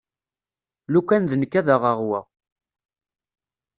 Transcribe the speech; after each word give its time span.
Lukan 0.93 1.23
d 1.31 1.31
nekk 1.35 1.53
ad 1.59 1.67
aɣeɣ 1.75 1.99
wa. 2.09 2.19